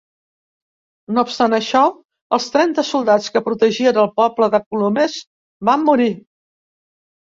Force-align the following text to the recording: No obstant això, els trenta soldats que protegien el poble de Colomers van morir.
No 1.17 1.23
obstant 1.25 1.55
això, 1.57 1.81
els 2.37 2.47
trenta 2.57 2.85
soldats 2.93 3.29
que 3.35 3.43
protegien 3.49 4.01
el 4.05 4.11
poble 4.21 4.49
de 4.57 4.65
Colomers 4.65 5.19
van 5.71 5.89
morir. 5.91 6.09